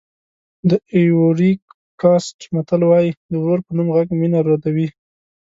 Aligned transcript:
د 0.69 0.71
ایوُري 0.95 1.51
کوسټ 2.01 2.39
متل 2.53 2.81
وایي 2.89 3.11
د 3.31 3.33
ورور 3.41 3.59
په 3.65 3.71
نوم 3.77 3.87
غږ 3.95 4.07
مینه 4.19 4.39
ردوي. 4.47 4.87